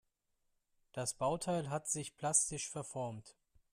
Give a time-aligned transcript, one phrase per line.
[0.93, 3.37] Das Bauteil hat sich plastisch verformt.